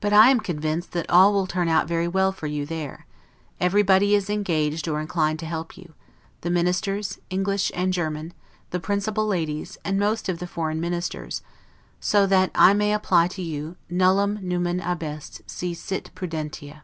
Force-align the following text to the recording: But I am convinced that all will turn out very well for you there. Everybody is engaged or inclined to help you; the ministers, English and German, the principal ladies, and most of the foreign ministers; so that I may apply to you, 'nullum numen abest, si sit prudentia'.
But 0.00 0.12
I 0.12 0.28
am 0.28 0.40
convinced 0.40 0.92
that 0.92 1.08
all 1.08 1.32
will 1.32 1.46
turn 1.46 1.66
out 1.66 1.88
very 1.88 2.06
well 2.06 2.30
for 2.30 2.46
you 2.46 2.66
there. 2.66 3.06
Everybody 3.58 4.14
is 4.14 4.28
engaged 4.28 4.86
or 4.86 5.00
inclined 5.00 5.38
to 5.38 5.46
help 5.46 5.78
you; 5.78 5.94
the 6.42 6.50
ministers, 6.50 7.18
English 7.30 7.72
and 7.74 7.90
German, 7.90 8.34
the 8.68 8.78
principal 8.78 9.26
ladies, 9.26 9.78
and 9.82 9.98
most 9.98 10.28
of 10.28 10.40
the 10.40 10.46
foreign 10.46 10.78
ministers; 10.78 11.40
so 12.00 12.26
that 12.26 12.50
I 12.54 12.74
may 12.74 12.92
apply 12.92 13.28
to 13.28 13.40
you, 13.40 13.76
'nullum 13.90 14.42
numen 14.44 14.80
abest, 14.86 15.40
si 15.46 15.72
sit 15.72 16.10
prudentia'. 16.14 16.82